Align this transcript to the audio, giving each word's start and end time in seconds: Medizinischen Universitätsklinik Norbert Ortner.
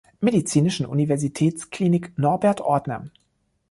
Medizinischen 0.19 0.87
Universitätsklinik 0.87 2.13
Norbert 2.17 2.59
Ortner. 2.59 3.11